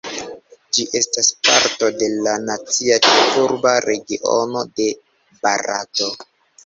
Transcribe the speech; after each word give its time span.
Ĝi 0.75 0.85
estas 0.99 1.27
parto 1.47 1.89
de 1.99 2.07
la 2.27 2.33
Nacia 2.47 2.97
Ĉefurba 3.09 3.75
Regiono 3.87 4.65
de 4.81 4.89
Barato. 5.45 6.09